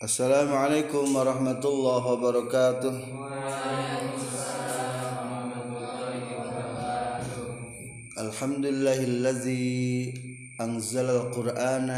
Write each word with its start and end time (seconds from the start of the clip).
السلام 0.00 0.48
عليكم 0.48 1.12
ورحمة 1.16 1.60
الله 1.60 2.02
وبركاته. 2.06 2.94
وعليكم 3.20 4.16
السلام 4.16 5.28
ورحمة 5.28 5.76
الله 5.76 6.16
وبركاته 6.40 7.44
الحمد 8.24 8.64
لله 8.64 9.00
الذي 9.04 9.68
أنزل 10.56 11.04
القرآن 11.04 11.88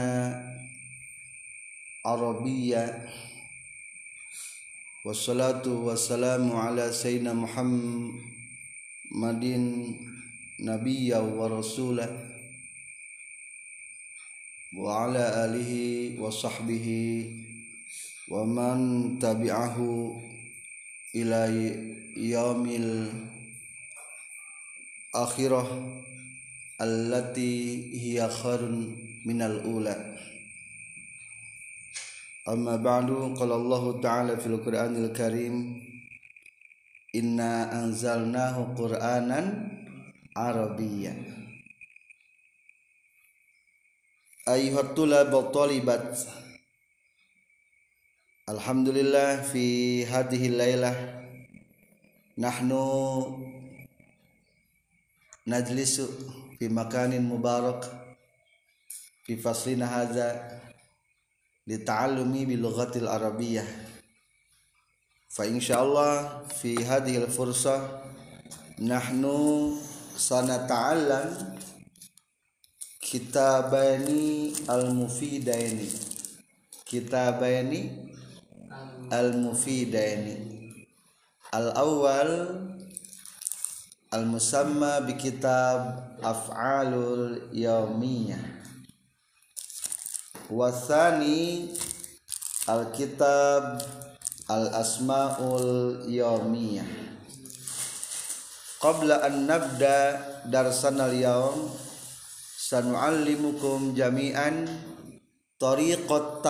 عربيا. 2.03 3.07
والصلاة 5.07 5.63
والسلام 5.63 6.51
على 6.59 6.91
سيدنا 6.91 7.39
محمد 7.39 9.45
نبيا 10.59 11.19
ورسولا 11.19 12.09
وعلى 14.75 15.25
آله 15.47 15.73
وصحبه 16.19 16.87
wa 18.33 18.49
man 18.49 18.81
tabi'ahu 19.21 20.17
ila 21.21 21.53
yaumil 22.17 23.13
akhirah 25.13 25.69
allati 26.81 27.93
hiya 27.93 28.33
khairun 28.33 28.97
minal 29.29 29.61
ula 29.69 29.93
amma 32.49 32.81
ba'du 32.81 33.37
qala 33.37 33.61
Allah 33.61 33.85
ta'ala 34.01 34.41
fil 34.41 34.57
Qur'anil 34.65 35.13
Karim 35.13 35.77
inna 37.13 37.69
anzalnahu 37.85 38.73
qur'anan 38.73 39.69
arabiyyan 40.33 41.21
ayyuhat 44.49 44.97
tulab 44.97 45.37
talibat 45.53 46.42
Alhamdulillah 48.51 49.39
fi 49.39 50.03
hadhihi 50.03 50.59
lailah 50.59 50.99
nahnu 52.35 53.39
najlisu 55.47 56.11
fi 56.59 56.67
makanin 56.67 57.23
mubarak 57.23 57.87
fi 59.23 59.39
faslina 59.39 59.87
hadza 59.87 60.59
lita'allumi 61.71 62.51
bil 62.51 62.67
lughatil 62.67 63.07
arabiyyah. 63.07 63.63
Fa 65.31 65.47
insyaallah 65.47 66.43
fi 66.51 66.83
hadhihi 66.83 67.23
al 67.23 67.31
fursah 67.31 67.79
nahnu 68.83 69.79
sanata'allam 70.19 71.31
kitabani 72.99 74.51
al 74.67 74.91
mufidaini 74.91 75.87
kitabani 76.83 78.12
al 79.13 79.37
mufidaini 79.37 80.73
al 81.53 81.69
awal 81.77 82.33
al 84.09 84.25
musamma 84.25 85.05
bi 85.05 85.21
kitab 85.21 86.17
af'alul 86.25 87.53
yaumiyah 87.53 88.41
wasani 90.49 91.69
al 92.73 92.89
kitab 92.97 93.85
al 94.49 94.73
asmaul 94.81 96.09
yaumiyah 96.09 96.89
qabla 98.81 99.29
an 99.29 99.45
nabda 99.45 99.97
darsana 100.49 101.13
al 101.13 101.17
yaum 101.21 101.61
sanu'allimukum 102.57 103.93
jami'an 103.93 104.65
tariqat 105.61 106.41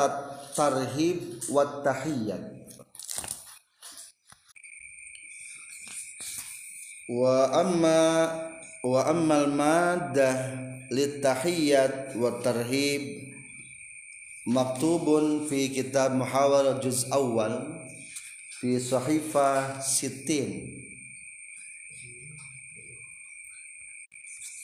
tarhib 0.55 1.43
wa 1.51 1.83
tahiyyat 1.83 2.52
wa 7.13 7.53
amma 7.53 8.05
wa 8.81 9.01
ammal 9.05 9.53
maddah 9.53 10.57
litahiyyat 10.89 12.17
wa 12.17 12.41
tarhib 12.41 13.29
maktubun 14.49 15.45
fi 15.45 15.69
kitab 15.69 16.17
muhawarah 16.17 16.81
juz 16.81 17.05
awal 17.13 17.85
fi 18.57 18.81
sahifa 18.81 19.77
sittin. 19.85 20.81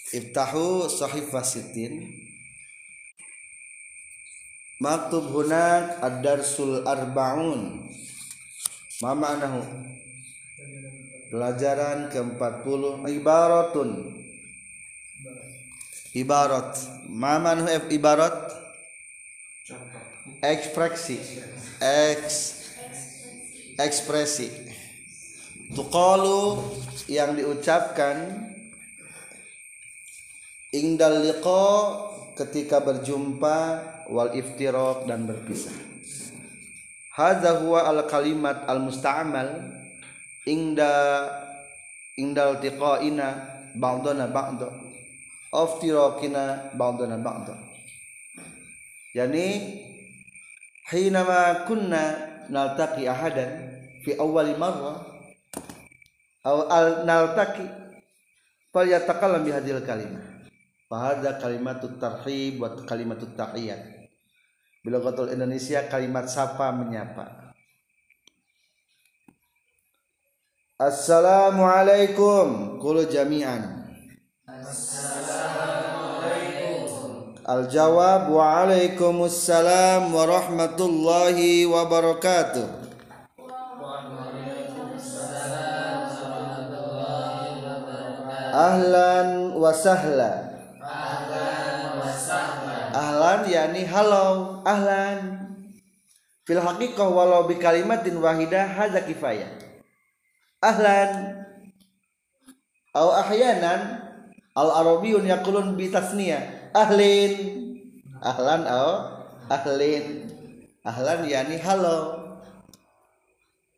Iftahu 0.08 0.88
sahifa 0.88 1.44
sittin. 1.44 2.08
Maktub 4.80 5.36
hunak 5.36 6.00
ad-darsul 6.00 6.86
arba'un. 6.88 7.92
Ma 9.04 9.12
ma'nahu 9.12 9.60
pelajaran 11.28 12.08
ke-40 12.12 12.82
ibaratun. 13.12 13.90
Ibarat. 16.16 16.72
Ma 17.12 17.36
ma'nahu 17.36 17.92
ibarat? 17.92 18.48
Ekspresi. 20.40 21.20
Eks. 21.78 22.36
Ekspresi. 23.76 24.48
Tuqalu 25.76 26.64
yang 27.12 27.36
diucapkan 27.36 28.48
ingdal 30.72 31.28
liqa 31.28 31.68
ketika 32.40 32.80
berjumpa 32.80 33.58
wal 34.08 34.32
iftiraq 34.32 35.04
dan 35.04 35.28
berpisah. 35.28 35.76
Hadza 37.12 37.60
huwa 37.60 37.84
al 37.84 38.08
kalimat 38.08 38.64
al 38.64 38.80
musta'mal 38.80 39.77
ingda 40.48 40.92
ingdal 42.16 42.56
tiqaina 42.64 43.26
ba'dana 43.76 44.32
ba'da 44.32 44.72
aftiraqina 45.52 46.72
ba'dana 46.80 47.20
ba'da 47.20 47.54
yani 49.12 49.46
hinama 50.88 51.68
kunna 51.68 52.02
naltaqi 52.48 53.04
ahadan 53.04 53.76
fi 54.00 54.16
awwali 54.16 54.56
marra 54.56 55.04
aw 56.48 56.58
al 56.72 56.88
naltaqi 57.04 57.68
falyatakallam 58.72 59.44
bi 59.44 59.52
hadhil 59.52 59.84
kalimah 59.84 60.38
Fahada 60.88 61.36
kalimatut 61.36 62.00
tarhib 62.00 62.64
wa 62.64 62.72
kalimatut 62.88 63.36
tahiyat. 63.36 64.08
Bila 64.80 65.04
kotul 65.04 65.28
Indonesia 65.28 65.84
kalimat 65.84 66.32
sapa 66.32 66.72
menyapa. 66.72 67.47
Assalamualaikum 70.78 72.78
kulu 72.78 73.10
jami'an. 73.10 73.82
Assalamualaikum. 74.46 77.34
Al 77.42 77.66
jawab 77.66 78.30
wa 78.30 78.62
alaikumussalam 78.62 80.14
warahmatullahi 80.14 81.66
wabarakatuh. 81.66 82.62
Ahlan 88.54 89.58
wa 89.58 89.74
sahlan 89.74 90.62
ahlan 92.94 93.50
yakni 93.50 93.82
halo 93.82 94.62
ahlan 94.62 95.42
fil 96.46 96.62
haqiqah 96.62 97.10
walau 97.10 97.50
bi 97.50 97.58
kalimatin 97.58 98.22
wahidah 98.22 98.78
hadza 98.78 99.02
kifayah 99.02 99.66
ahlan 100.58 101.38
au 102.94 103.08
ahyanan 103.14 104.02
al 104.58 104.70
arabiyun 104.74 105.22
yaqulun 105.26 105.78
bi 105.78 105.90
tasniyah. 105.90 106.74
Ahlin. 106.74 107.32
Ahlan 108.18 108.66
au 108.66 108.90
ahlin. 109.46 110.26
Ahlan 110.82 111.26
yakni 111.30 111.62
halo. 111.62 112.18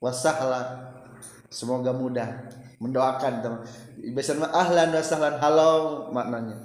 Wasahla. 0.00 0.93
Semoga 1.53 1.93
mudah 1.93 2.49
mendoakan 2.81 3.44
teman. 3.44 3.61
Biasanya 4.00 4.49
ahlan 4.49 4.88
wasahlan 4.97 5.37
halo 5.37 5.73
maknanya. 6.17 6.56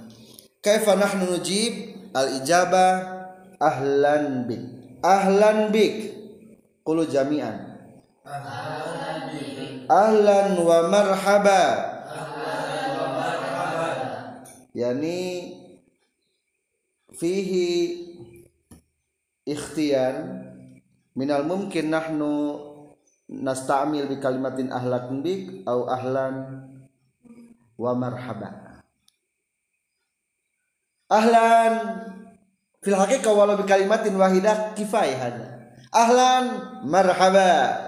Kaifa 0.64 0.96
nahnu 0.96 1.36
nujib 1.36 2.00
al 2.16 2.40
ijabah 2.40 2.92
ahlan 3.60 4.48
bik. 4.48 4.62
Ahlan 5.04 5.68
bik. 5.68 6.16
Qulu 6.86 7.04
jami'an 7.10 7.76
wa 9.88 10.78
marhaba. 10.90 11.64
Yani 14.76 15.56
fihi 17.16 17.68
ikhtiyar 19.46 20.14
minal 21.16 21.48
mumkin 21.48 21.88
nahnu 21.88 22.60
nasta'mil 23.30 24.10
bi 24.10 24.20
kalimatin 24.20 24.68
ahlan 24.68 25.24
bik 25.24 25.64
au 25.64 25.88
ahlan 25.88 26.66
wa 27.78 27.92
marhaba. 27.96 28.82
Ahlan 31.06 31.72
fil 32.82 32.98
haqiqah 32.98 33.32
walau 33.32 33.56
bi 33.56 33.64
kalimatin 33.64 34.18
wahidah 34.18 34.74
kifayah 34.74 35.56
ahlan 35.94 36.44
marhaba 36.84 37.85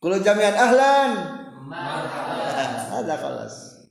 kulo 0.00 0.16
jamian 0.24 0.56
ahlan. 0.56 1.12
Ada 2.90 3.14
kelas 3.20 3.86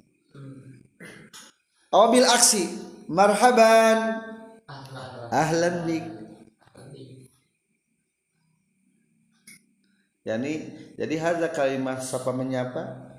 awabil 1.94 2.26
aksi. 2.26 2.64
Marhaban. 3.10 4.22
Ahlan 5.34 5.90
bik 5.90 6.06
yani 10.22 10.70
jadi 10.94 11.16
hadza 11.18 11.50
kalimat 11.50 12.06
sapa 12.06 12.30
menyapa? 12.30 13.10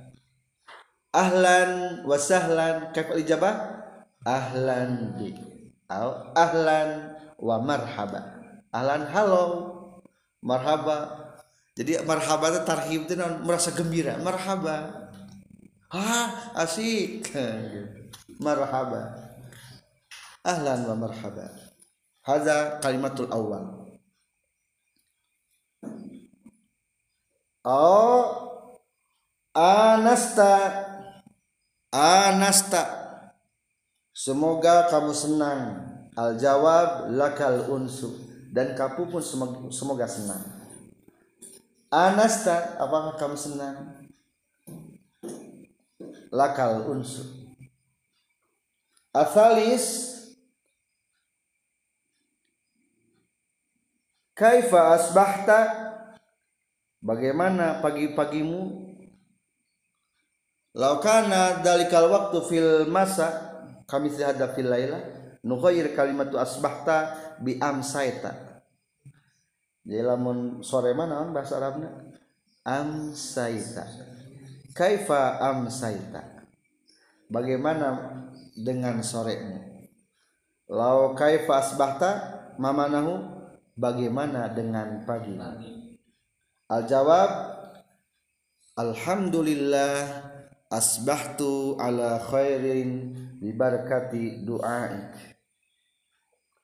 Ahlan 1.11 2.03
wa 2.07 2.15
sahlan. 2.15 2.95
Kaif 2.95 3.11
ijabah? 3.19 3.83
Ahlan 4.23 5.19
bi 5.19 5.35
ahlan 5.91 7.19
wa 7.35 7.57
marhaba. 7.59 8.39
Ahlan 8.71 9.11
halo 9.11 9.47
marhaba 10.39 11.30
jadi 11.81 12.05
marhaba 12.05 12.53
itu 12.53 12.61
tarhib 12.69 13.01
itu 13.09 13.17
merasa 13.41 13.73
gembira. 13.73 14.21
Marhaba. 14.21 15.09
Ah 15.89 16.53
asik. 16.61 17.33
Marhaba. 18.45 19.17
Ahlan 20.45 20.85
wa 20.93 21.09
marhaba. 21.09 21.49
Hadza 22.21 22.85
kalimatul 22.85 23.33
awal. 23.33 23.97
Oh 27.65 28.29
anasta. 29.57 30.85
Anasta. 31.89 32.85
Semoga 34.13 34.85
kamu 34.93 35.17
senang. 35.17 35.81
Al 36.13 36.37
jawab 36.37 37.09
lakal 37.09 37.73
unsu. 37.73 38.21
Dan 38.53 38.77
kamu 38.77 39.09
pun 39.09 39.25
semoga 39.73 40.05
senang 40.05 40.60
anasta 41.91 42.79
apakah 42.79 43.19
kamu 43.19 43.37
senang. 43.37 43.99
Lakal 46.31 46.87
unsu 46.87 47.27
asalis 49.11 50.15
kaifa 54.39 54.95
asbahta? 54.95 55.91
Bagaimana 57.01 57.81
pagi-pagimu? 57.81 58.93
Laukana 60.77 61.65
dalikal 61.65 62.13
waktu 62.13 62.39
fil 62.47 62.71
masa 62.87 63.51
kami 63.89 64.13
sihada 64.13 64.53
fil 64.55 64.71
laila 64.71 65.01
nughayyir 65.43 65.97
kalimatu 65.97 66.39
asbahta 66.39 67.17
bi 67.43 67.59
amsaita 67.59 68.50
jadi 69.85 70.05
lamun 70.05 70.61
sore 70.61 70.93
mana 70.93 71.25
bahasa 71.33 71.57
Arabnya? 71.57 71.89
Amsaita. 72.65 73.85
Kaifa 74.77 75.41
amsaita? 75.41 76.45
Bagaimana 77.31 78.21
dengan 78.55 79.01
sorenya 79.01 79.71
lau 80.71 81.19
kaifa 81.19 81.59
asbahta 81.59 82.11
mamanahu? 82.57 83.39
Bagaimana 83.81 84.53
dengan 84.53 85.09
pagi? 85.09 85.35
Al 86.69 86.85
jawab 86.85 87.31
alhamdulillah 88.77 89.97
asbahtu 90.69 91.81
ala 91.81 92.21
khairin 92.21 93.17
bibarakati 93.41 94.45
du'aik. 94.45 95.17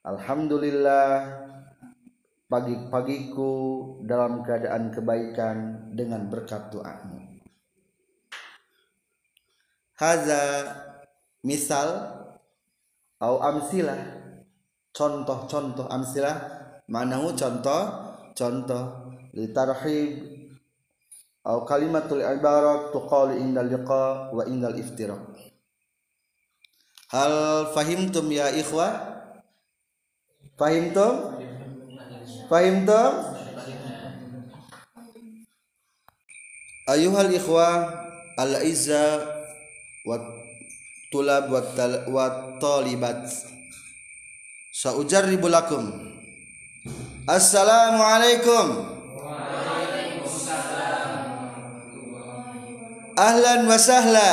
Alhamdulillah 0.05 1.46
pagi-pagiku 2.47 3.53
dalam 4.07 4.47
keadaan 4.47 4.95
kebaikan 4.95 5.91
dengan 5.95 6.31
berkat 6.31 6.71
doamu. 6.71 7.19
Haza 9.97 10.45
misal 11.43 11.89
au 13.19 13.41
amsilah 13.41 13.97
contoh-contoh 14.93 15.89
amsilah 15.89 16.37
manahu 16.87 17.33
contoh 17.33 17.83
contoh 18.37 18.85
litarhib 19.33 20.37
atau 21.47 21.63
kalimatul 21.63 22.21
ibarat 22.27 22.91
tuqalu 22.91 23.39
indal 23.39 23.71
liqa 23.71 24.35
wa 24.35 24.43
indal 24.51 24.75
iftiraq. 24.75 25.31
Hal 27.15 27.35
fahimtum 27.71 28.27
ya 28.35 28.51
ikhwah? 28.51 29.15
Fahimtum 30.59 31.36
fahimtum 32.46 33.12
ayuhal 36.87 37.31
ikhwah 37.34 37.90
al 38.38 38.62
izza 38.62 39.26
wa 40.06 40.20
tulab 41.11 41.50
wa 41.50 42.26
talibat. 42.61 43.26
Sa'ujarribu 44.76 45.49
lakum. 45.49 45.88
Assalamualaikum 47.26 48.67
ahlan 53.17 53.61
wa 53.64 53.78
sahla. 53.81 54.32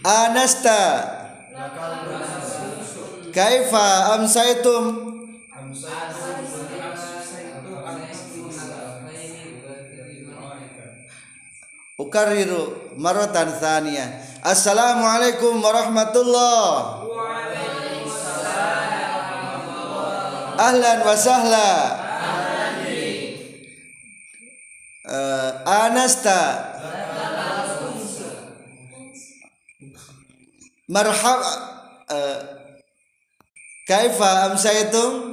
Anasta. 0.00 0.82
Kaifa 3.30 4.16
amsaitum 4.18 5.09
Ukariru 11.94 12.96
maratan 12.98 13.54
thaniya 13.54 14.18
Assalamualaikum 14.42 15.62
warahmatullah 15.62 17.06
Ahlan 20.58 20.98
wa 21.06 21.14
sahla 21.14 21.70
uh, 25.06 25.50
anasta 25.70 26.40
marhaba 30.90 31.52
uh, 32.10 32.38
kaifa 33.86 34.50
amsaytum 34.50 35.29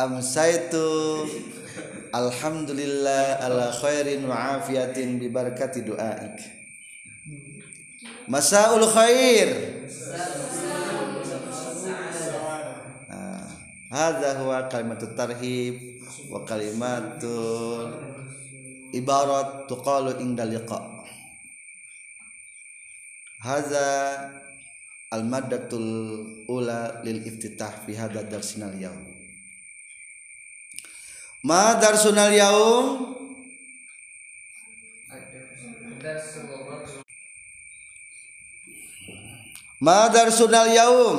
amsaytu 0.00 1.28
alhamdulillah 2.12 3.44
ala 3.44 3.68
khairin 3.68 4.24
wa 4.24 4.56
afiyatin 4.56 5.20
bi 5.20 5.28
barakati 5.28 5.84
duaik. 5.84 6.40
Masaul 8.30 8.86
khair. 8.88 9.48
Hadza 13.90 14.38
huwa 14.38 14.70
kalimatut 14.70 15.18
tarhib 15.18 15.98
wa 16.30 16.46
kalimatul 16.46 17.90
ibarat 18.94 19.66
tuqalu 19.66 20.22
inda 20.22 20.46
liqa. 20.46 20.78
Hadza 23.42 24.14
al 25.10 25.26
maddatul 25.26 26.22
ula 26.46 27.02
lil 27.02 27.18
iftitah 27.26 27.82
fi 27.82 27.98
hadha 27.98 28.22
darsina 28.22 28.70
al 28.70 28.78
yawm 28.78 29.09
ma 31.40 31.72
darsuna 31.80 32.28
al 32.28 32.34
yawm 32.36 32.86
ma 39.80 40.08
darsuna 40.12 40.68
al 40.68 40.72
yawm 40.76 41.18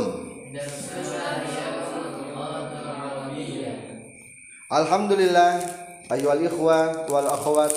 Alhamdulillah 4.72 5.60
ayyuhal 6.08 6.48
ikhwa 6.48 7.04
wal 7.12 7.28
akhwat. 7.28 7.76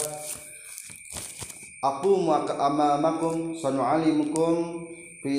Aku 1.82 2.30
amamakum 2.30 3.50
sanu'alimukum 3.58 4.86
fi 5.18 5.36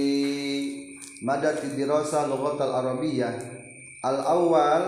madati 1.23 1.71
dirasa 1.79 2.27
lughat 2.27 2.59
al 2.59 2.83
arabiyyah 2.83 3.39
al 4.03 4.19
awal 4.19 4.83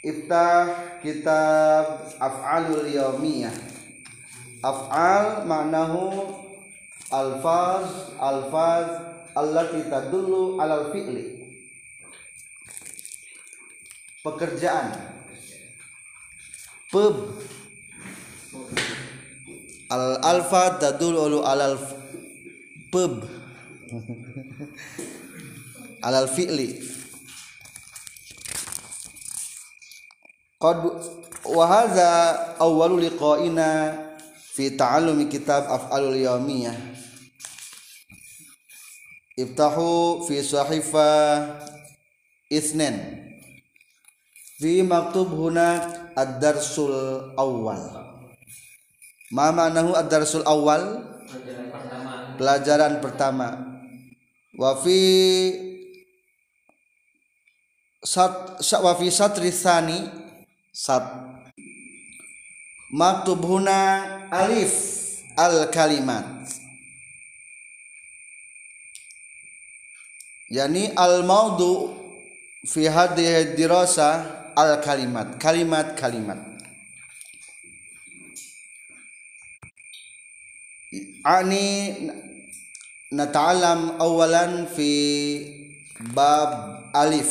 iftah 0.00 0.96
kitab 1.04 2.08
af'alul 2.16 2.88
yawmiyah. 2.88 3.52
Af'al 4.60 5.48
ma'nahu 5.48 6.36
alfaz 7.08 8.12
alfaz 8.20 8.88
allati 9.36 9.88
tadullu 9.88 10.60
alal 10.60 10.92
fi'li. 10.92 11.40
Pekerjaan. 14.20 15.16
Pub. 16.92 17.40
Al 19.90 20.20
alfa 20.20 20.76
tadulu 20.76 21.40
alal 21.44 21.80
pub. 22.92 23.24
Alal 26.00 26.32
fi'li 26.32 26.80
qad 30.60 30.76
wa 31.48 31.64
hadza 31.64 32.10
awwalu 32.60 33.08
liqa'ina 33.08 33.96
fi 34.52 34.76
ta'allumi 34.76 35.32
kitab 35.32 35.64
af'alul 35.64 36.20
yawmiyah. 36.20 36.76
Iftahu 39.40 40.20
fi 40.28 40.44
sahifa 40.44 41.08
isnen 42.52 43.24
fi 44.60 44.84
maktub 44.84 45.32
hunak 45.32 46.12
ad-darsul 46.12 47.32
awal 47.40 47.80
ma 49.32 49.48
ma'nahu 49.48 49.96
ad-darsul 49.96 50.44
awal 50.44 51.08
pelajaran 52.36 53.00
pertama. 53.00 53.64
Wa 54.60 54.76
fi 54.76 55.00
sat 58.04 58.60
wa 58.60 58.92
fi 58.92 59.08
satri 59.08 59.48
tsani 59.48 60.19
sat 60.80 61.04
maktub 62.88 63.44
huna 63.44 63.80
alif 64.32 64.72
al 65.36 65.68
kalimat. 65.68 66.48
Yani 70.48 70.96
al 70.96 71.20
maudu 71.28 71.92
fi 72.64 72.88
hadhihi 72.88 73.52
dirasa 73.60 74.08
al 74.56 74.80
kalimat. 74.80 75.36
Kalimat 75.36 75.92
kalimat. 76.00 76.40
Ani 81.20 81.68
nata'alam 83.12 84.00
awalan 84.00 84.64
fi 84.64 84.90
bab 86.16 86.50
alif 86.96 87.30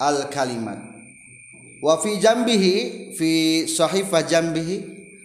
al 0.00 0.32
kalimat 0.32 0.95
wa 1.82 2.00
fi 2.00 2.16
jambihi 2.16 3.12
fi 3.12 3.30
sahifah 3.68 4.24
jambihi 4.24 4.76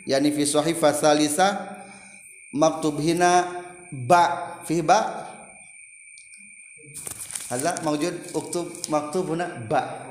yani 0.07 0.31
fi 0.35 0.43
sahifah 0.43 0.91
salisa 0.91 1.47
maktub 2.51 2.99
hina 2.99 3.47
ba 3.91 4.57
fi 4.67 4.83
ba. 4.83 5.27
Hadza 7.51 7.83
mawjud 7.83 8.31
uktub 8.31 8.67
maktub 8.87 9.35
huna 9.35 9.47
ba. 9.67 10.07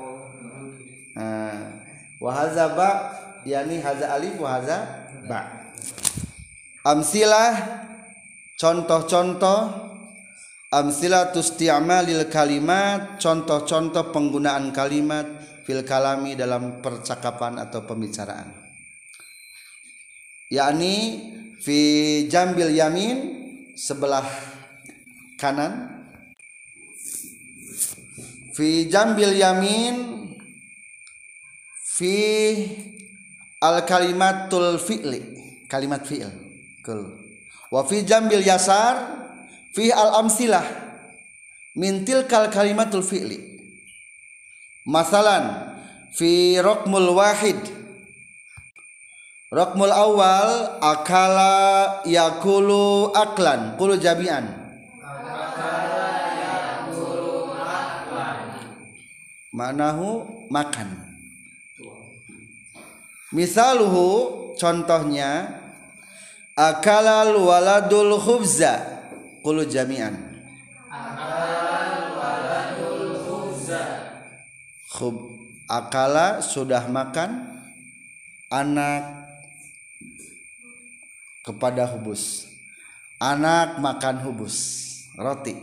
Wa 2.21 2.31
hadza 2.33 2.69
ba 2.77 2.89
yani 3.45 3.81
hadza 3.81 4.13
alif 4.13 4.37
wa 4.37 4.61
hadza 4.61 5.09
ba. 5.25 5.69
Amsilah 6.85 7.81
contoh-contoh 8.57 9.89
amsilah 10.69 11.33
tusti'malil 11.33 12.29
kalimat 12.29 13.17
contoh-contoh 13.17 14.13
penggunaan 14.13 14.69
kalimat 14.69 15.25
fil 15.71 15.87
kalami 15.87 16.35
dalam 16.35 16.83
percakapan 16.83 17.55
atau 17.63 17.87
pembicaraan. 17.87 18.51
Yakni 20.51 20.95
fi 21.63 21.79
jambil 22.27 22.75
yamin 22.75 23.17
sebelah 23.79 24.27
kanan. 25.39 26.03
Fi 28.51 28.91
jambil 28.91 29.31
yamin 29.31 30.27
fi 31.87 32.15
al 33.63 33.87
kalimatul 33.87 34.75
fi'li 34.75 35.23
kalimat 35.71 36.03
fi'il 36.03 36.27
kul 36.83 37.15
wa 37.71 37.87
fi 37.87 38.03
jambil 38.03 38.43
yasar 38.43 39.23
fi 39.71 39.87
al 39.87 40.19
amsilah 40.19 40.67
min 41.79 42.03
tilkal 42.03 42.51
kalimatul 42.51 43.05
fi'li 43.05 43.50
masalan 44.87 45.75
fi 46.15 46.57
rokmul 46.61 47.13
wahid. 47.17 47.59
Rokmul 49.51 49.91
awal 49.91 50.79
akala 50.79 51.99
yakulu 52.07 53.11
aklan 53.11 53.75
kulu 53.75 53.99
jabian 53.99 54.47
manahu 59.51 60.23
makan. 60.47 60.87
Misaluhu 63.35 64.55
contohnya 64.55 65.59
akalal 66.55 67.35
waladul 67.35 68.15
khubza 68.19 69.03
qulu 69.43 69.67
jami'an 69.67 70.30
khub 74.91 75.15
akala 75.71 76.43
sudah 76.43 76.91
makan 76.91 77.47
anak 78.51 79.23
kepada 81.47 81.87
hubus. 81.87 82.51
Anak 83.23 83.79
makan 83.79 84.19
hubus. 84.27 84.57
Roti. 85.15 85.55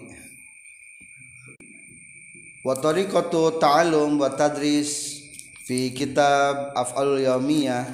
Wa 2.64 2.73
tariqatu 2.76 3.61
ta'allum 3.61 4.16
wa 4.16 4.32
tadris 4.32 5.25
fi 5.64 5.92
kitab 5.92 6.73
af'alul 6.73 7.20
yaumiyah 7.20 7.85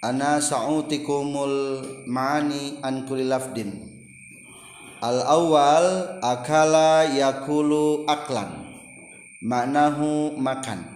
ana 0.00 0.40
sa'utikumul 0.40 1.84
ma'ani 2.08 2.80
an 2.80 3.04
kulli 3.04 3.28
lafdin. 3.28 3.84
Al 5.02 5.18
awal 5.26 6.20
akala 6.22 7.10
yakulu 7.10 8.06
aklan 8.06 8.61
maknahu 9.42 10.38
makan. 10.38 10.86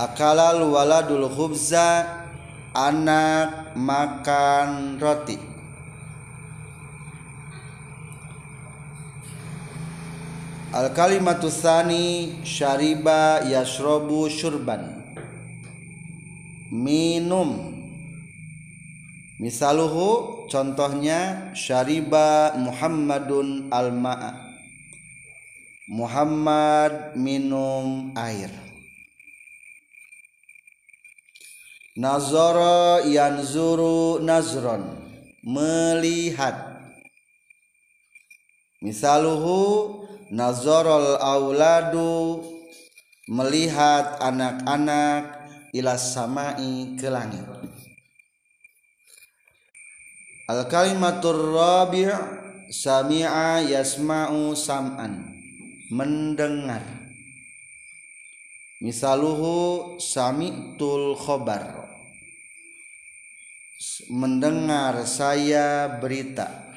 Akala 0.00 0.56
waladul 0.56 1.28
khubza 1.28 2.06
anak 2.72 3.76
makan 3.76 4.96
roti. 4.96 5.36
Al 10.72 10.92
kalimatu 10.96 11.52
tsani 11.52 12.40
syariba 12.40 13.44
yashrabu 13.44 14.28
syurban. 14.32 15.04
Minum. 16.72 17.76
Misaluhu 19.38 20.44
contohnya 20.50 21.52
syariba 21.54 22.58
Muhammadun 22.58 23.70
al-ma'a 23.70 24.47
Muhammad 25.88 27.16
minum 27.16 28.12
air. 28.12 28.52
Nazara 31.96 33.00
yanzuru 33.08 34.20
nazron 34.20 34.84
melihat. 35.40 36.76
Misaluhu 38.84 40.04
nazarul 40.28 41.16
auladu 41.24 42.44
melihat 43.24 44.20
anak-anak 44.20 45.40
ilas 45.72 46.12
samai 46.12 47.00
ke 47.00 47.08
langit. 47.08 47.48
Al 50.52 50.68
kalimatur 50.68 51.56
rabi' 51.56 52.12
sami'a 52.68 53.64
yasma'u 53.64 54.52
sam'an 54.52 55.37
mendengar. 55.88 56.84
Misaluhu 58.78 59.96
sami'tul 59.98 61.18
khobar. 61.18 61.88
Mendengar 64.12 65.02
saya 65.04 65.98
berita. 65.98 66.68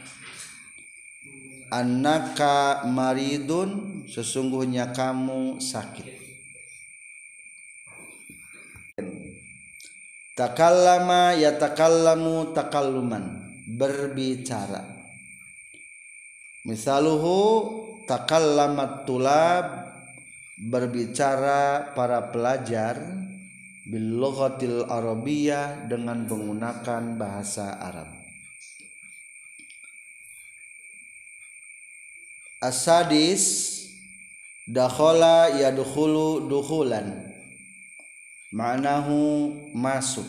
Annaka 1.72 2.84
maridun 2.90 4.04
sesungguhnya 4.10 4.92
kamu 4.92 5.62
sakit. 5.62 6.20
Takallama 10.36 11.38
yatakallamu 11.38 12.52
takalluman. 12.52 13.46
Berbicara. 13.72 14.84
Misaluhu 16.66 17.91
takallamat 18.06 19.06
tulab 19.06 19.66
berbicara 20.62 21.94
para 21.98 22.30
pelajar 22.30 23.02
bil 23.90 24.22
lughatil 24.22 24.86
arabiyyah 24.86 25.90
dengan 25.90 26.30
menggunakan 26.30 27.18
bahasa 27.18 27.82
Arab. 27.82 28.10
Asadis 32.62 33.74
dakhala 34.70 35.50
yadkhulu 35.58 36.46
dukhulan. 36.46 37.34
Ma'nahu 38.54 39.50
masuk. 39.74 40.28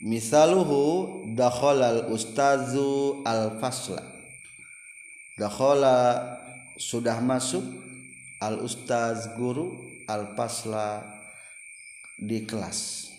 Misaluhu 0.00 1.24
dakhalal 1.36 2.08
ustazu 2.08 3.20
al 3.28 3.60
fasla 3.60 4.13
dakhala 5.34 6.38
sudah 6.78 7.18
masuk 7.18 7.62
al 8.38 8.62
ustaz 8.62 9.34
guru 9.34 9.74
al 10.06 10.34
pasla 10.38 11.02
di 12.18 12.46
kelas. 12.46 13.10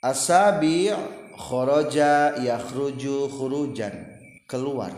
Asabi 0.00 0.88
kharaja 1.36 2.40
yakhruju 2.40 3.28
khurujan 3.28 3.92
keluar. 4.48 4.90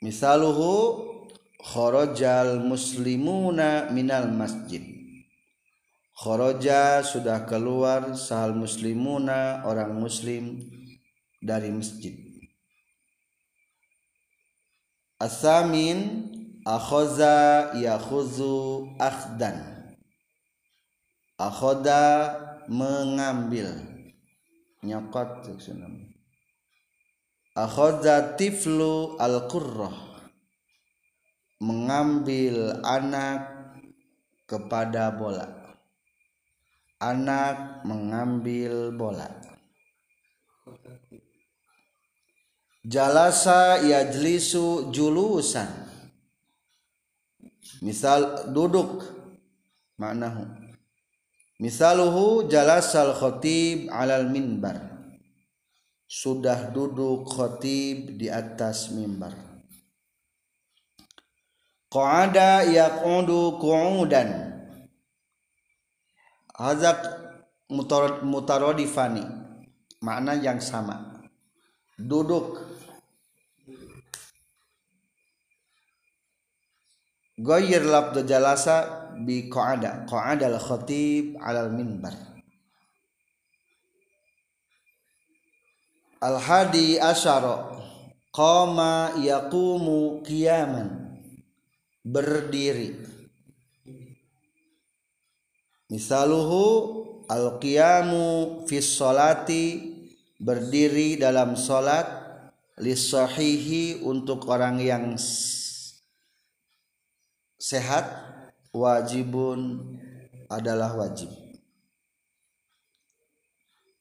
Misaluhu 0.00 1.04
kharajal 1.60 2.64
muslimuna 2.64 3.90
minal 3.92 4.30
masjid. 4.32 4.80
Kharaja 6.16 7.00
sudah 7.04 7.44
keluar 7.44 8.16
sahal 8.16 8.56
muslimuna 8.56 9.64
orang 9.64 9.96
muslim 9.96 10.60
dari 11.40 11.72
masjid. 11.72 12.14
Asamin 15.20 16.28
akhoza 16.64 17.72
yakhuzu 17.76 18.88
akhdan. 19.00 19.88
Akhoda 21.40 22.36
mengambil. 22.68 23.68
Nyokot 24.80 25.44
akhoza 27.56 28.36
tiflu 28.36 29.16
al-qurrah. 29.20 30.08
Mengambil 31.60 32.80
anak 32.80 33.44
kepada 34.48 35.12
bola. 35.12 35.76
Anak 37.00 37.84
mengambil 37.84 38.92
bola 38.92 39.50
jalasa 42.84 43.80
yajlisu 43.84 44.92
julusan. 44.92 45.68
Misal 47.80 48.52
duduk 48.52 49.04
maknahu. 49.96 50.44
Misaluhu 51.60 52.48
jalasal 52.48 53.16
khotib 53.16 53.92
alal 53.92 54.28
minbar. 54.28 54.80
Sudah 56.10 56.72
duduk 56.74 57.30
khotib 57.30 58.18
di 58.18 58.26
atas 58.26 58.90
mimbar 58.90 59.50
qa'ada 61.90 62.64
yaqudu 62.70 63.58
qu'udan. 63.58 64.30
Hazak 66.54 67.00
mutaradifani 68.22 69.24
makna 70.04 70.36
yang 70.36 70.60
sama 70.60 71.19
duduk. 72.08 72.64
Goyir 77.40 77.84
lafdu 77.84 78.24
jalasa 78.28 79.08
bi 79.24 79.48
qa'ada. 79.48 80.04
Qa'ada 80.04 80.52
al 80.52 80.58
khatib 80.60 81.40
ala 81.40 81.64
al 81.68 81.72
minbar. 81.72 82.12
Al 86.20 86.36
hadi 86.36 87.00
asyara. 87.00 87.80
Qama 88.28 89.16
yaqumu 89.16 90.20
qiyaman. 90.20 91.16
Berdiri. 92.04 93.00
Misaluhu 95.90 96.64
al-qiyamu 97.26 98.62
fi 98.66 98.78
sholati 98.78 99.89
berdiri 100.40 101.20
dalam 101.20 101.52
salat 101.52 102.08
lisahihi 102.80 104.00
untuk 104.00 104.48
orang 104.48 104.80
yang 104.80 105.04
sehat 107.60 108.08
wajibun 108.72 110.00
adalah 110.48 110.96
wajib. 110.96 111.28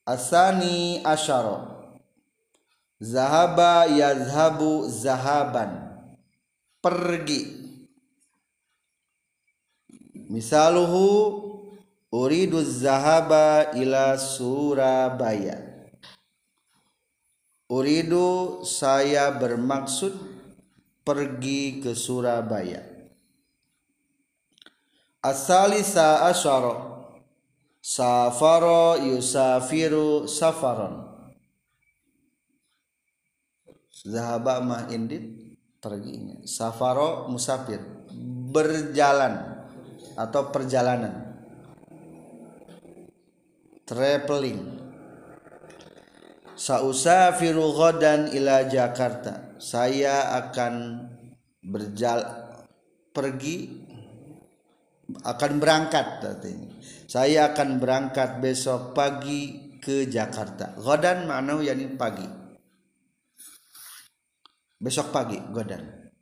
Asani 0.08 1.04
asyara. 1.04 1.76
Zahaba 3.00 3.86
yazhabu 3.86 4.88
zahaban. 4.88 5.92
Pergi. 6.80 7.60
Misaluhu 10.32 11.06
uridu 12.12 12.64
zahaba 12.64 13.72
ila 13.76 14.16
Surabaya 14.16 15.69
uridu 17.70 18.66
saya 18.66 19.30
bermaksud 19.38 20.18
pergi 21.06 21.86
ke 21.86 21.94
Surabaya. 21.94 22.82
Asalisa 25.22 26.26
asyara 26.26 27.06
safaro 27.80 28.98
yusafiru 29.04 30.26
safaron 30.26 31.10
zahaba 33.92 34.64
mah 34.64 34.88
indit 34.96 35.28
perginya. 35.84 36.40
Safaro 36.48 37.28
musafir 37.28 37.84
berjalan 38.50 39.68
atau 40.16 40.48
perjalanan. 40.50 41.36
Traveling 43.84 44.79
sausafiru 46.60 47.72
ghadan 47.72 48.36
ila 48.36 48.68
Jakarta. 48.68 49.56
Saya 49.64 50.36
akan 50.44 51.08
berjalan 51.64 52.28
pergi 53.16 53.88
akan 55.24 55.52
berangkat 55.58 56.22
artinya 56.22 56.70
saya 57.10 57.50
akan 57.52 57.82
berangkat 57.82 58.38
besok 58.38 58.94
pagi 58.94 59.74
ke 59.82 60.06
Jakarta. 60.06 60.78
Ghadan 60.78 61.26
makna 61.26 61.58
yani 61.58 61.90
pagi. 61.98 62.28
Besok 64.78 65.10
pagi 65.10 65.42
ghadan. 65.50 66.14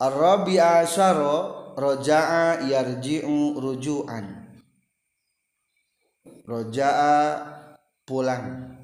Arabi 0.00 0.56
asyara 0.56 1.36
roja'a 1.76 2.64
yarji'u 2.64 3.60
ruju'an. 3.60 4.26
Roja'a 6.48 7.16
pulang. 8.06 8.78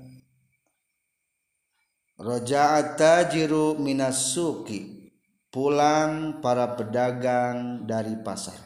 Roja'a 2.18 2.98
tajiru 2.98 3.78
minas 3.78 4.35
suki 4.35 5.08
pulang 5.48 6.42
para 6.42 6.74
pedagang 6.74 7.87
dari 7.87 8.18
pasar. 8.20 8.58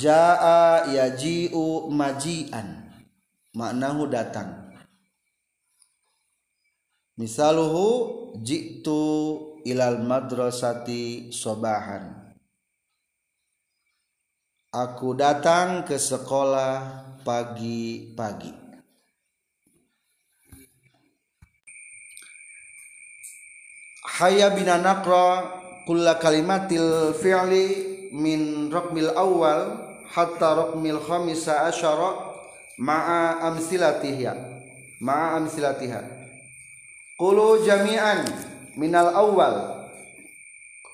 Ja'a 0.00 0.88
yaji'u 0.88 1.92
maji'an. 1.92 2.88
Maknahu 3.50 4.06
datang. 4.08 4.72
Misaluhu 7.18 8.32
jitu 8.40 9.02
ilal 9.66 10.00
madrasati 10.00 11.28
sobahan 11.34 12.19
Aku 14.70 15.18
datang 15.18 15.82
ke 15.82 15.98
sekolah 15.98 17.02
pagi-pagi. 17.26 18.54
Hayya 24.14 24.54
bina 24.54 24.78
naqra 24.78 25.50
kulla 25.90 26.22
kalimatil 26.22 27.10
fi'li 27.18 27.66
min 28.14 28.70
raqmil 28.70 29.10
awal 29.18 29.74
hatta 30.06 30.54
raqmil 30.54 31.02
khamisa 31.02 31.66
asyara 31.66 32.30
ma'a 32.78 33.50
amsilatiha 33.50 34.38
ma'a 35.02 35.34
amsilatiha 35.42 35.98
Qulu 37.18 37.66
jami'an 37.66 38.22
minal 38.78 39.18
awal 39.18 39.90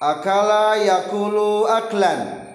akala 0.00 0.80
yakulu 0.80 1.68
aklan 1.68 2.45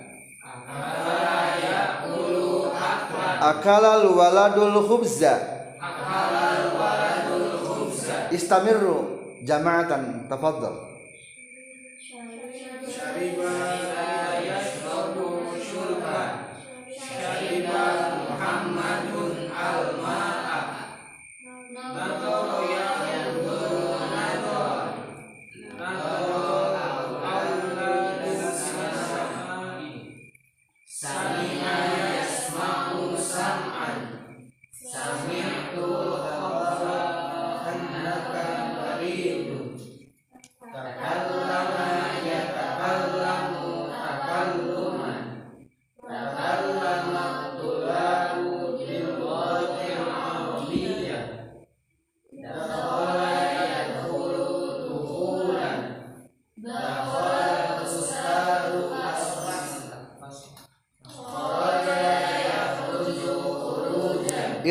akalal 3.42 4.06
waladul 4.14 4.86
khubza. 4.86 5.34
Akalal 5.82 6.78
waladul 6.78 7.50
khubza 7.66 8.30
istamirru 8.30 8.98
jama'atan 9.42 10.30
tafaddal 10.30 10.92
syariba 12.86 13.91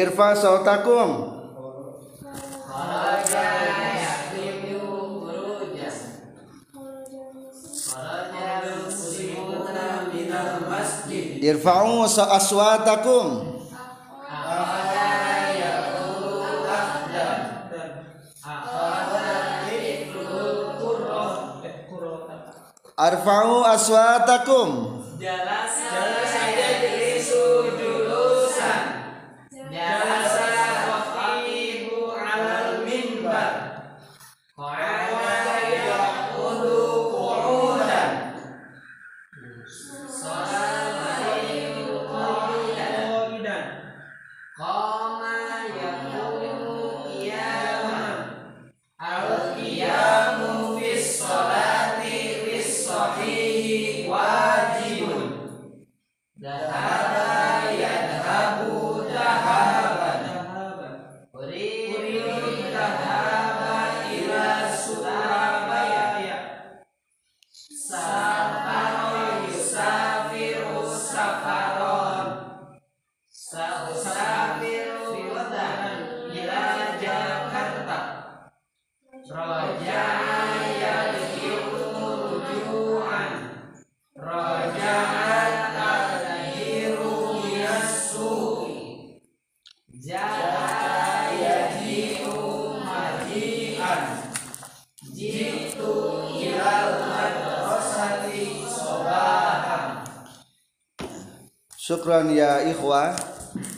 irfa 0.00 0.28
sautakum 0.42 1.10
irfa'u 11.50 12.04
aswatakum 12.38 13.26
arfa'u 22.96 23.64
aswatakum 23.64 24.68
Syukran 101.90 102.31
ya 102.31 102.62
ikhwah 102.70 103.18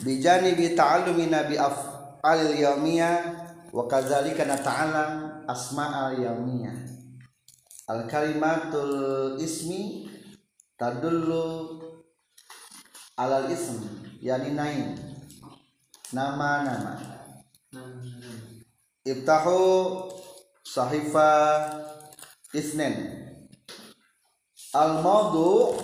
bijani 0.05 0.53
bi 0.53 0.77
ta'allumina 0.77 1.49
bi 1.49 1.57
af'alil 1.57 2.61
yaumiyah 2.61 3.25
wa 3.73 3.89
kadzalika 3.89 4.45
nata'allam 4.45 5.41
asma'al 5.49 6.21
yaumiyah. 6.21 6.77
Al 7.89 8.05
kalimatul 8.05 9.41
ismi 9.41 10.13
tadullu 10.77 11.81
alal 13.17 13.49
ism 13.49 13.81
yani 14.21 14.61
naim 14.61 14.93
nama-nama. 16.13 17.01
Ibtahu 19.09 19.57
sahifa 20.61 21.33
isnen 22.53 23.09
al 24.77 25.01
maudu 25.01 25.81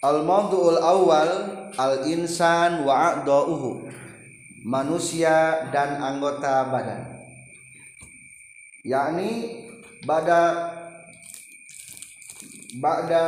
al 0.00 0.24
maudu'ul 0.24 0.80
awal 0.80 1.30
al 1.76 1.94
insan 2.08 2.84
wa 2.84 3.14
a'dha'uhu 3.14 3.84
manusia 4.64 5.68
dan 5.72 6.00
anggota 6.00 6.68
badan. 6.68 7.04
Yakni 8.84 9.60
bada 10.08 10.72
ba'da 12.80 13.26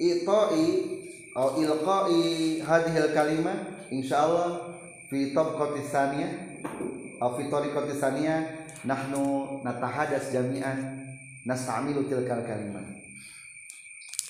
ito'i 0.00 0.98
atau 1.38 1.54
ilqa'i 1.54 2.58
hadhil 2.66 3.14
kalimah 3.14 3.86
insyaallah 3.94 4.74
fi 5.06 5.30
tabqati 5.30 5.86
tsaniyah 5.86 6.32
atau 7.22 7.38
fi 7.38 7.46
tariqati 7.46 7.94
tsaniyah 7.94 8.40
nahnu 8.82 9.62
natahadas 9.62 10.34
jami'an 10.34 11.06
nasta'milu 11.46 12.10
tilkal 12.10 12.42
kalimat 12.42 12.97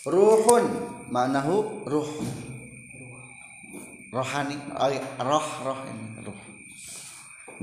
ruhun. 0.06 0.64
Manahu 1.08 1.88
ruh. 1.88 2.11
Rohani 4.12 4.56
roh 5.20 5.48
roh 5.64 5.80
ini 5.88 6.20
ruh. 6.20 6.40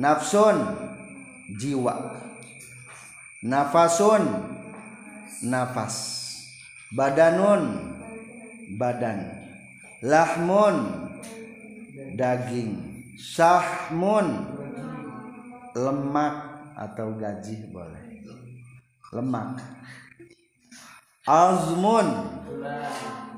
Nafsun 0.02 0.58
jiwa. 1.62 1.94
Nafasun 3.46 4.26
nafas. 5.46 6.26
Badanun 6.90 7.96
badan. 8.82 9.30
Lahmun 10.02 11.10
daging. 12.18 12.82
Sahmun 13.16 14.28
lemak 15.74 16.36
atau 16.76 17.14
gaji 17.16 17.70
boleh. 17.70 18.06
Lemak. 19.14 19.60
Azmun. 21.26 22.08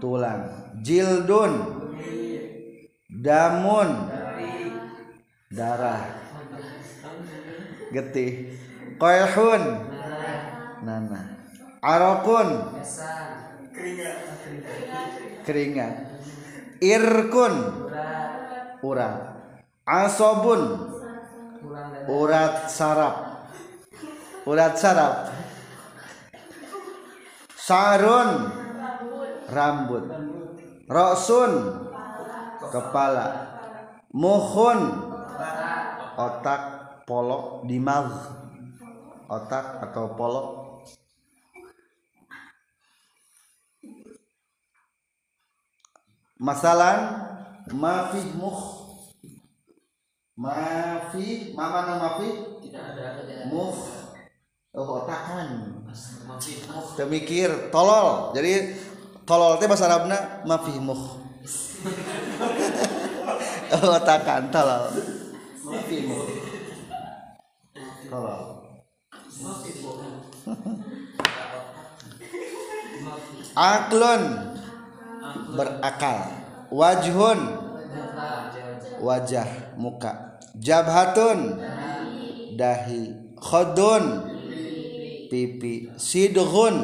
Tulang. 0.04 0.44
Jildun. 0.84 1.54
Damun. 3.10 3.90
Darah. 5.50 6.04
Getih. 7.96 8.54
Koilhun. 9.00 9.64
Nana 10.84 11.22
arokun. 11.82 12.78
Keringat. 15.48 15.96
Irkun. 16.84 17.56
Urat 18.84 19.16
asobun. 19.88 20.92
Urat 22.08 22.70
sarap. 22.70 23.16
Urat 24.48 24.76
sarap 24.80 25.37
sarun. 27.68 28.32
Rambut. 29.52 30.08
Rosun 30.88 31.52
kepala. 32.72 33.28
Muhun 34.16 34.80
otak 36.16 36.62
polok 37.04 37.68
dimag. 37.68 38.08
Otak 39.28 39.84
atau 39.84 40.16
polok. 40.16 40.48
Masalan 46.38 47.28
mafi 47.74 48.22
muh 48.38 48.62
mafi 50.38 51.52
mama 51.58 51.80
nama 51.84 51.98
mafi? 52.14 52.30
Muh 53.50 53.80
oh 54.78 54.90
otakan 55.02 55.77
Temikir 56.96 57.74
tolol. 57.74 58.34
Jadi 58.38 58.78
tolol 59.26 59.58
teh 59.58 59.68
bahasa 59.68 59.90
Arabna 59.90 60.46
mafi 60.46 60.78
muh 60.78 61.02
oh 63.74 63.98
tolol. 64.50 64.84
Mafi 65.68 65.98
muh 66.06 66.26
tolol. 68.10 68.44
Aklun. 73.58 74.22
Berakal. 75.58 76.18
Wajhun. 76.70 77.40
Wajah 79.02 79.50
muka. 79.82 80.38
Jabhatun. 80.62 81.58
Dahi. 82.54 83.34
Khodun 83.38 84.37
pipi. 85.30 85.92
Sidghun. 86.00 86.76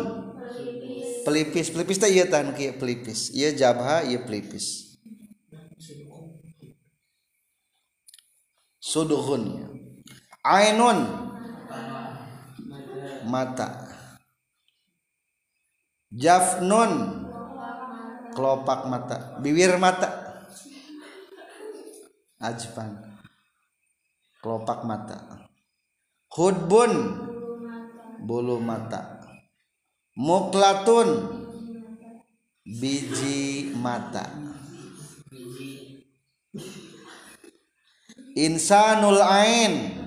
Pelipis. 1.23 1.71
Pelipis 1.71 1.97
teh 1.99 2.11
ieu 2.11 2.27
tan 2.27 2.51
kieu 2.51 2.75
pelipis. 2.75 3.31
Ieu 3.31 3.55
jabha 3.55 4.03
ieu 4.03 4.21
pelipis. 4.27 4.99
Sudghun 8.83 9.63
ainun. 10.43 10.99
Mata. 13.25 13.87
Jafnun. 16.11 16.91
Kelopak 18.35 18.91
mata. 18.91 19.39
Bibir 19.39 19.79
mata. 19.79 20.09
Ajfan 22.43 23.13
kelopak 24.43 24.83
mata. 24.83 25.47
Hudbun 26.35 26.91
bulu 28.23 28.57
mata. 28.63 29.19
Muklatun. 30.15 31.43
Biji 32.63 33.75
mata. 33.75 34.23
Insanul 38.39 39.19
ain. 39.19 39.99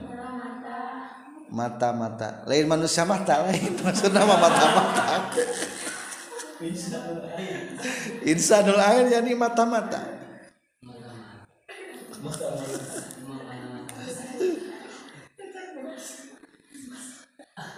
Mata-mata. 1.53 2.43
Lain 2.49 2.67
manusia 2.67 3.05
mata 3.05 3.45
lain. 3.45 3.77
Maksudnya 3.85 4.25
mata-mata. 4.25 5.05
Insanul 8.25 8.81
ain 8.81 9.07
yani 9.13 9.37
mata-mata 9.37 10.17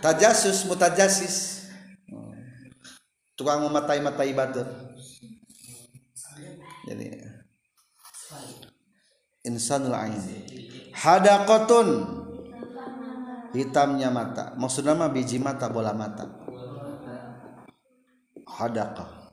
tajasus 0.02 0.66
mutajasis. 0.66 1.66
Tukang 3.38 3.62
mematai-matai 3.62 4.34
batu. 4.34 4.66
Jadi 6.90 7.22
insanul 9.46 9.94
ain. 9.94 10.18
Hadaqatun. 10.90 12.18
Hitamnya 13.54 14.10
mata. 14.10 14.52
Maksudnya 14.58 14.98
mah 14.98 15.08
biji 15.14 15.38
mata 15.38 15.70
bola 15.70 15.94
mata. 15.94 16.26
Hadaqah 18.42 19.30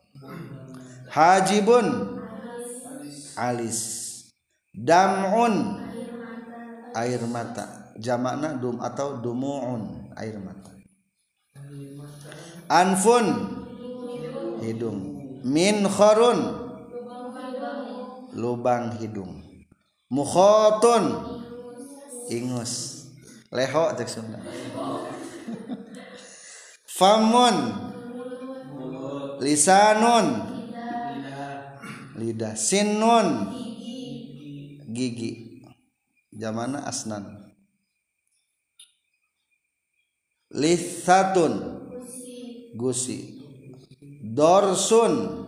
hajibun. 1.09 2.19
Alis. 3.35 3.81
Dam'un. 4.71 5.81
Air 6.95 7.19
mata 7.27 7.84
jamakna 7.99 8.59
dum 8.59 8.79
atau 8.83 9.19
dumu'un 9.19 10.11
air 10.19 10.35
mata. 10.39 10.71
Anfun 12.67 13.25
hidung. 14.63 15.15
Min 15.45 15.85
kharun 15.85 16.39
lubang 18.33 18.97
hidung. 18.99 19.43
Mukhotun 20.09 21.03
ingus. 22.31 23.05
Leho 23.53 23.93
cek 23.95 24.09
Sunda. 24.09 24.39
Famun 26.97 27.55
lisanun. 29.39 30.27
Lidah. 32.15 32.55
Sinun 32.55 33.27
gigi. 34.91 35.63
Zamana 36.35 36.83
asnan 36.83 37.44
lithatun 40.55 41.53
gusi. 42.71 43.43
Dorsun. 44.23 45.43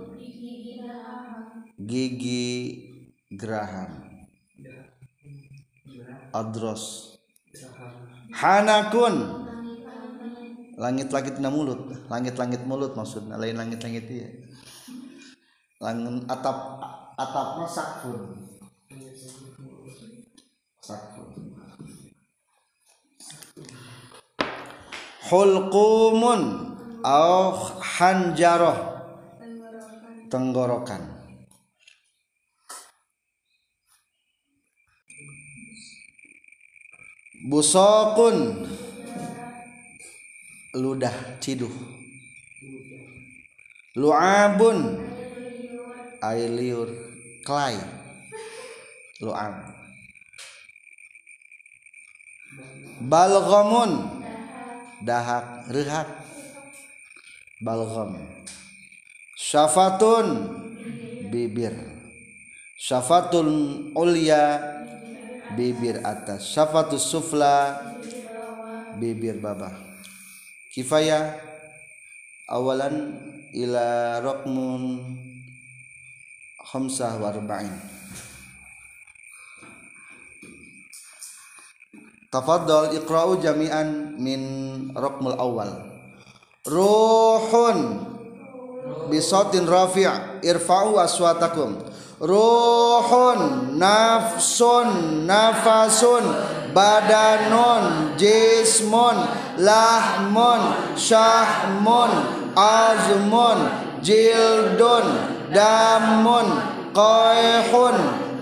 Gigi 1.78 2.46
geraham. 3.32 4.04
Adros. 6.36 7.16
Hanakun. 8.36 9.48
Langit-langit 10.78 11.42
na 11.42 11.50
mulut. 11.50 11.90
Langit-langit 12.12 12.66
mulut 12.70 12.94
maksudnya. 12.94 13.40
Lain 13.40 13.58
langit-langit 13.58 14.06
iya. 14.14 14.30
Langit 15.82 16.26
atap 16.30 16.58
atapnya 17.18 17.66
sakfun. 17.70 18.22
Sakfun 20.82 21.57
hulqumun 25.28 26.42
au 27.04 27.54
hanjaroh. 27.84 28.80
Tenggorokan. 30.28 31.04
Busokun. 37.48 38.68
Ludah 40.76 41.40
ciduh. 41.40 41.72
Lu'abun. 43.96 45.00
Air 46.18 46.50
liur 46.50 46.90
kelai 47.46 47.78
lu'ab. 49.22 49.54
Balghamun 52.98 54.17
dahak 55.04 55.70
rehak 55.70 56.08
balgham. 57.62 58.18
Syafatun 59.38 60.28
bibir. 61.30 61.74
Syafatun 62.78 63.48
ulya 63.98 64.62
bibir 65.58 66.02
atas. 66.06 66.54
Syafatus 66.54 67.06
sufla 67.06 67.88
bibir 68.98 69.38
bawah 69.38 69.88
kifayah 70.74 71.38
awalan 72.50 73.18
ila 73.54 74.20
rokmun 74.26 75.14
khamsah 76.62 77.22
warba'in 77.22 77.97
Tafaddal 82.28 82.92
iqra'u 82.92 83.40
jami'an 83.40 84.20
min 84.20 84.42
rokmul 84.92 85.40
awal. 85.40 85.72
Ruhun 86.68 88.04
Bisotin 89.08 89.64
rafi' 89.64 90.44
irfa'u 90.44 91.00
aswatakum. 91.00 91.80
Ruhun 92.20 93.80
nafsun 93.80 95.24
nafasun 95.24 96.24
badanun 96.76 98.16
jismun 98.20 99.18
lahmun 99.62 100.62
syahmun 101.00 102.12
azmun 102.58 103.60
jildun 104.02 105.06
damun 105.54 106.48
qaihun 106.92 107.96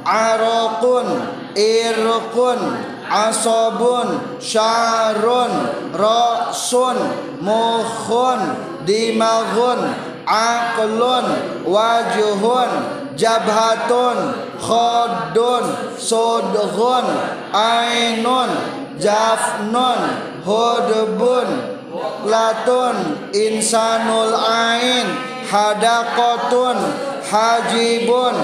araqun 0.08 1.08
irqun 1.54 2.60
asobun 3.10 4.40
syarun 4.42 5.54
rasun 5.94 6.98
mukhun 7.42 8.42
dimaghun 8.86 9.80
aqlun 10.26 11.26
wajuhun 11.66 12.72
jabhatun 13.14 14.18
khodun 14.60 15.66
sodhun 15.98 17.06
ainun 17.54 18.50
jafnun 19.00 20.02
hudbun 20.44 21.50
latun 22.26 22.96
insanul 23.32 24.34
ain 24.36 25.08
hadaqatun 25.48 26.78
hajibun 27.32 28.36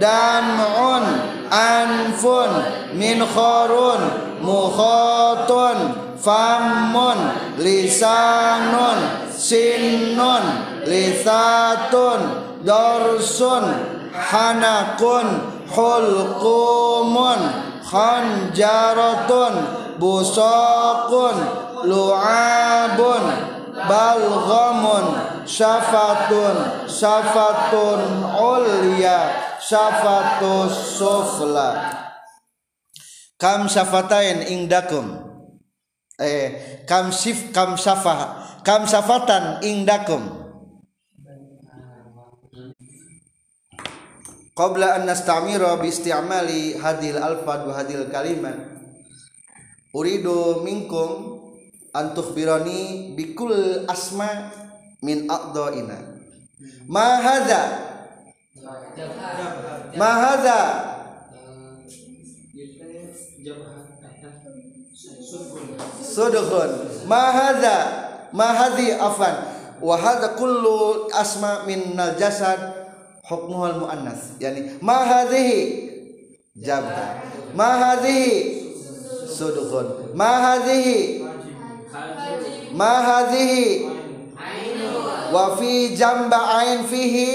dam'un 0.00 1.04
anfun 1.50 2.50
min 2.96 3.18
kharun 3.34 4.02
mukhatun 4.42 5.78
famun 6.20 7.18
lisanun 7.58 8.98
sinnun 9.32 10.44
lisatun 10.84 12.20
dorsun 12.64 13.64
hanakun 14.12 15.26
hulqumun 15.74 17.40
khanjaratun 17.90 19.54
busaqun 20.00 21.36
lu'abun 21.88 23.24
balghamun 23.90 25.06
syafatun 25.42 26.86
syafatun 26.86 28.22
ulya 28.38 29.18
syafatus 29.58 31.02
sufla. 31.02 31.70
Kam 33.34 33.66
syafatain 33.66 34.46
ingdakum. 34.46 35.26
Eh 36.22 36.84
kam 36.86 37.10
sif 37.10 37.50
kam 37.50 37.74
syafah 37.74 38.62
kam 38.62 38.86
syafatan 38.86 39.58
ingdakum. 39.66 40.38
Qabla 44.54 45.00
an 45.00 45.08
nastamira 45.08 45.80
bi 45.80 45.88
isti'mali 45.88 46.76
hadil 46.76 47.16
alfad 47.16 47.64
wa 47.64 47.72
hadil 47.72 48.12
kalimat 48.12 48.76
uridu 49.96 50.60
minkum 50.60 51.40
an 51.94 52.14
tukhbirani 52.14 53.12
bikul 53.16 53.84
asma 53.90 54.50
min 55.02 55.26
aqdaina 55.30 55.96
ma 56.86 57.18
hadza 57.18 57.62
ma 59.98 60.10
hadza 60.28 60.58
Sudhun. 66.10 66.70
Mahadha. 67.06 67.76
Mahadhi 68.34 68.92
afan. 68.92 69.34
Wa 69.80 69.96
kullu 70.36 71.08
asma 71.14 71.64
minnal 71.64 72.18
jasad 72.20 72.58
hukmuhul 73.24 73.86
muannas. 73.86 74.36
Yani 74.42 74.76
mahadhihi 74.82 75.58
jabha. 76.58 77.24
Mahadhihi 77.56 78.34
sudhun. 79.30 80.12
Mahadhihi 80.12 81.29
mahadhihi 82.74 83.86
wa 85.30 85.56
fi 85.56 85.94
jamba 85.94 86.38
ain 86.62 86.84
fihi? 86.86 87.30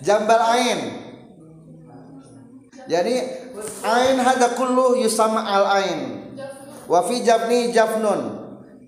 Jambal 0.00 0.40
ain. 0.56 0.80
Jadi 2.88 3.14
ain 3.84 4.16
hada 4.16 4.56
kullu 4.56 4.96
yusama 4.96 5.44
al 5.44 5.64
ain. 5.84 6.00
Wa 6.88 7.04
fi 7.04 7.20
jabni 7.20 7.68
jafnun. 7.70 8.40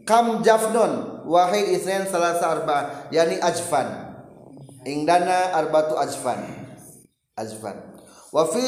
Kam 0.09 0.41
jafnun. 0.41 1.23
Wahid 1.29 1.77
isnen 1.77 2.09
salasa 2.09 2.49
arba. 2.59 3.07
Yani 3.13 3.37
ajfan. 3.39 4.17
Indana 4.89 5.53
arbatu 5.55 5.95
ajfan. 6.01 6.41
Ajfan. 7.37 7.77
Wa 8.33 8.49
fi 8.49 8.65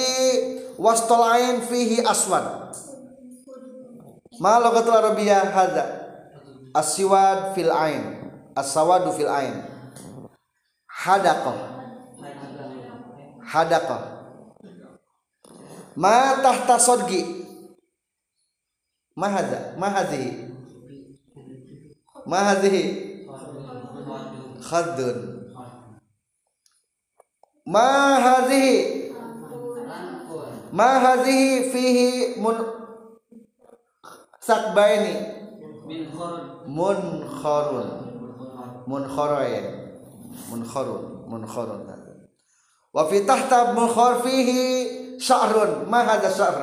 wastal 0.76 1.24
ain 1.32 1.64
fihi 1.64 2.04
aswad 2.04 2.76
ma 4.40 4.58
lughatul 4.62 4.96
arabiyyah 4.96 5.52
hada 5.52 5.84
aswad 6.74 7.54
fil 7.54 7.70
ain. 7.70 8.24
Aswadu 8.54 9.10
fil 9.18 9.26
ain. 9.26 9.66
Hadaqah 10.86 11.58
hadaqah 13.42 14.02
ma 15.98 16.38
tahta 16.38 16.78
sodgi 16.78 17.22
ma 19.18 19.26
hadza? 19.26 19.74
Ma 19.74 19.90
hadhihi 19.90 20.30
ma 22.30 22.38
hadhihi 22.46 22.82
khaddun 24.62 25.18
ma 27.66 27.90
hadhihi 28.22 29.10
ma 30.70 30.90
hadhihi 31.02 31.74
fihi 31.74 32.08
mun 32.38 32.83
sakbaini 34.46 35.14
munkharun 36.68 37.90
munkharoin 38.84 39.66
munkharun 40.52 41.04
munkharun 41.24 41.80
wa 42.94 43.02
fi 43.08 43.16
tahta 43.24 43.72
munkhar 43.72 44.20
fihi 44.20 45.16
sya'run 45.16 45.88
ma 45.88 46.04
hadha 46.04 46.28
sya'r 46.28 46.58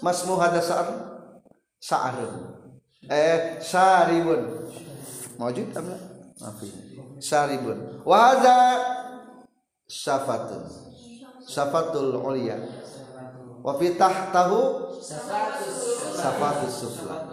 masmu 0.00 0.40
hadha 0.40 0.60
sya'r 0.64 0.88
sya'run 1.78 2.58
eh 3.06 3.62
syaribun. 3.62 4.68
Mawjud 5.38 5.70
am 5.76 5.86
la? 5.88 5.98
Mafi 6.42 6.68
syaribun. 7.22 8.02
Wa 8.04 8.34
hadha 8.34 8.58
syafatun. 9.88 10.66
Syafatul 11.48 12.20
ulya 12.20 12.60
wa 13.68 13.76
fi 13.76 13.92
tahtahu 14.00 14.88
safatus 16.16 16.72
sufla. 16.72 17.28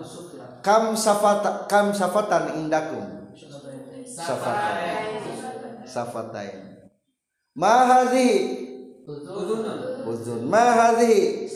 Kam 0.59 0.99
safata 0.99 1.63
kam 1.71 1.95
safatan 1.95 2.59
indakum. 2.59 3.31
Safatan 4.03 4.75
safatain. 5.87 6.91
Ma 7.55 7.87
hadhihi 7.87 8.67
uzun. 10.03 10.51
Ma 10.51 10.75
hadhihi 10.75 11.47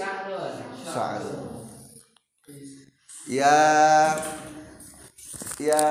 ya 3.27 3.55
ya 5.59 5.83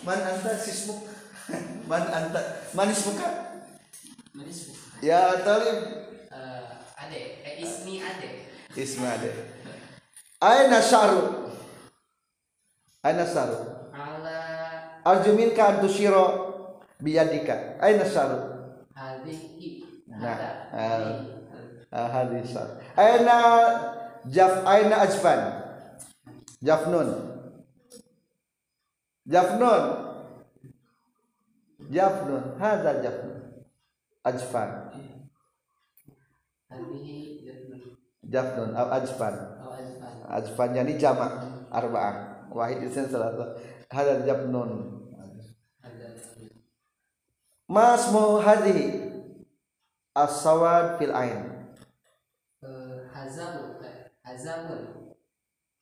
man 0.00 0.16
anta 0.24 0.56
sismuk? 0.56 1.04
Man 1.90 2.06
anta 2.06 2.38
man 2.78 2.86
ismuka 2.86 3.26
ya 5.02 5.42
talib 5.42 5.78
Ade, 7.10 7.42
eh, 7.44 7.62
ismi 7.62 7.98
ade. 8.02 8.30
ismi 8.82 9.06
ade. 9.06 9.30
Aina 10.40 10.78
sya'ru 10.82 11.50
aina 13.02 13.26
sya'ru 13.26 13.58
Ala. 13.90 14.38
Arju 15.04 15.34
minka 15.34 15.66
an 15.66 15.80
tusyira 15.82 16.22
biyadika. 17.02 17.82
Aina 17.82 18.06
sya'ru 18.06 18.38
hadhihi. 18.94 19.82
Nah, 20.06 20.38
ah, 21.90 22.08
hadis 22.14 22.54
sya'ru 22.54 22.78
aina 22.94 23.36
jaf 24.30 24.62
aina 24.62 25.02
ajfan? 25.02 25.40
Jafnun 26.62 27.08
jafnun 29.26 29.84
jafnun 31.90 32.42
hadza 32.62 33.02
jafnun 33.02 33.40
ajfan. 34.22 34.70
Hadhihi. 34.94 35.19
Jafnun 38.30 38.70
au 38.78 38.88
ajfan. 38.94 39.34
Ajfan. 40.30 40.68
Jadi 40.74 40.94
jamak 41.02 41.32
arba'ah 41.74 42.46
wahid 42.54 42.86
isin 42.86 43.10
salasa 43.10 43.58
hadza 43.90 44.22
jafnun 44.22 45.02
Hada. 45.82 46.08
ma 47.66 47.98
ismu 47.98 48.38
hadhihi 48.38 48.84
as-sawad 50.14 50.98
fil 50.98 51.14
ain. 51.14 51.66
Eh, 52.62 53.02
Hazamun. 53.10 53.70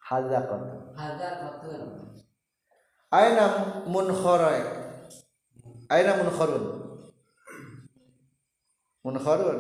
hadzaqat 0.09 0.63
Hadaqatun. 0.97 1.81
aina 3.13 3.45
munkharai 3.85 4.65
aina 5.93 6.13
munkharun 6.21 6.65
munkharun 9.05 9.59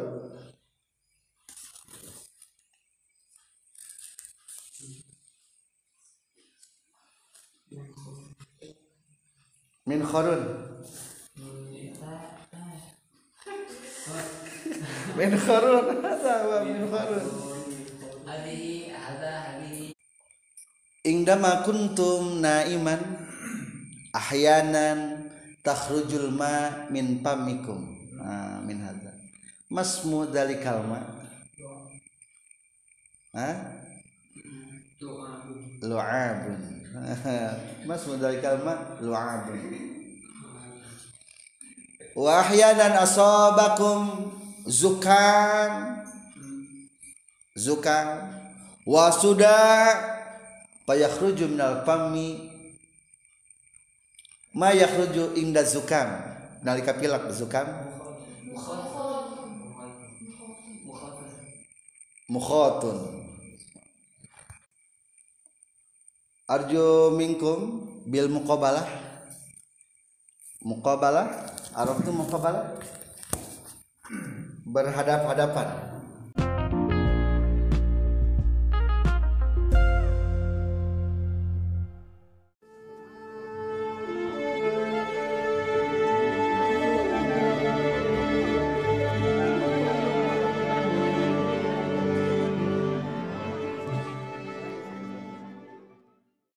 min 9.88 10.05
kharun. 10.05 10.44
Min 15.16 15.33
kharun. 15.33 15.85
Hada 16.05 16.35
wa 16.44 16.59
min 16.68 16.85
hadhihi. 19.01 19.96
Indama 21.09 21.64
kuntum 21.64 22.45
naiman 22.45 23.01
ahyanan 24.12 25.24
takhrujul 25.64 26.28
ma 26.36 26.84
min 26.93 27.24
pamikum. 27.24 27.97
Ah, 28.20 28.61
min 28.61 28.84
hadza 28.84 29.14
masmu 29.72 30.28
dalikal 30.28 30.84
ma? 30.84 31.01
Ha 33.32 33.51
lu'abun 35.80 36.78
masmu 37.88 38.18
dalikal 38.18 38.61
ma 38.62 38.99
lu'abun 39.01 39.61
wa 42.18 42.42
ahyanan 42.42 42.99
asabakum 42.99 44.34
zukan. 44.66 46.03
Zukan. 47.59 48.07
Wa 48.88 49.11
sudah 49.11 49.99
fayakhruju 50.88 51.53
minal 51.53 51.84
fami 51.84 52.49
ma 54.57 54.72
yakhruju 54.72 55.36
inda 55.36 55.61
zukam 55.61 56.09
nalika 56.64 56.96
pilak 56.96 57.28
zukam 57.28 57.68
mukhatun 62.32 63.18
arju 66.49 67.12
minkum 67.12 67.84
bil 68.09 68.32
muqabalah. 68.32 68.88
Muqabalah 70.64 71.28
arab 71.76 72.01
itu 72.01 72.11
muqabalah. 72.11 72.80
Berhadap-hadapan 74.64 75.97